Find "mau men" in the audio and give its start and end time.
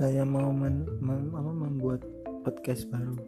0.24-0.88